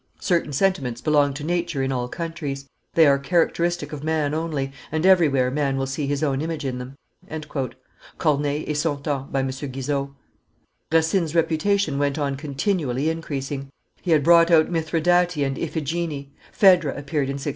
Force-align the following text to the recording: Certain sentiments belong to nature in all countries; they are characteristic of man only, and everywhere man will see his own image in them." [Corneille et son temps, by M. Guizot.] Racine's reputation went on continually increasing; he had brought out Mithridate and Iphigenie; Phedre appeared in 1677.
Certain 0.19 0.51
sentiments 0.51 0.99
belong 0.99 1.31
to 1.35 1.43
nature 1.43 1.83
in 1.83 1.91
all 1.91 2.07
countries; 2.07 2.67
they 2.95 3.05
are 3.05 3.19
characteristic 3.19 3.93
of 3.93 4.03
man 4.03 4.33
only, 4.33 4.71
and 4.91 5.05
everywhere 5.05 5.51
man 5.51 5.77
will 5.77 5.85
see 5.85 6.07
his 6.07 6.23
own 6.23 6.41
image 6.41 6.65
in 6.65 6.79
them." 6.79 6.95
[Corneille 8.17 8.63
et 8.67 8.77
son 8.77 9.03
temps, 9.03 9.31
by 9.31 9.41
M. 9.41 9.49
Guizot.] 9.49 10.09
Racine's 10.91 11.35
reputation 11.35 11.99
went 11.99 12.17
on 12.17 12.35
continually 12.35 13.11
increasing; 13.11 13.69
he 14.01 14.09
had 14.09 14.23
brought 14.23 14.49
out 14.49 14.71
Mithridate 14.71 15.37
and 15.37 15.55
Iphigenie; 15.59 16.33
Phedre 16.51 16.89
appeared 16.89 17.29
in 17.29 17.35
1677. 17.37 17.41